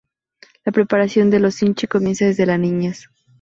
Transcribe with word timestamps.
La 0.65 0.71
preparación 0.71 1.29
de 1.29 1.39
los 1.39 1.53
"sinchi" 1.53 1.85
comienza 1.85 2.25
desde 2.25 2.47
la 2.47 2.57
niñez. 2.57 3.11